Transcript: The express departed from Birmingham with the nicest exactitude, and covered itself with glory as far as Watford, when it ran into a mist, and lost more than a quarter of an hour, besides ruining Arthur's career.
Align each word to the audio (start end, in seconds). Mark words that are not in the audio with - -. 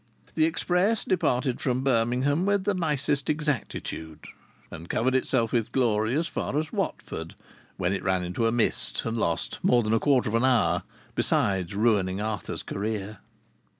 The 0.33 0.45
express 0.45 1.05
departed 1.05 1.61
from 1.61 1.83
Birmingham 1.83 2.43
with 2.43 2.63
the 2.63 2.73
nicest 2.73 3.29
exactitude, 3.29 4.25
and 4.71 4.89
covered 4.89 5.13
itself 5.13 5.51
with 5.51 5.71
glory 5.71 6.15
as 6.17 6.25
far 6.27 6.57
as 6.57 6.73
Watford, 6.73 7.35
when 7.77 7.93
it 7.93 8.01
ran 8.01 8.23
into 8.23 8.47
a 8.47 8.51
mist, 8.51 9.05
and 9.05 9.15
lost 9.15 9.59
more 9.61 9.83
than 9.83 9.93
a 9.93 9.99
quarter 9.99 10.29
of 10.29 10.33
an 10.33 10.43
hour, 10.43 10.81
besides 11.13 11.75
ruining 11.75 12.19
Arthur's 12.19 12.63
career. 12.63 13.19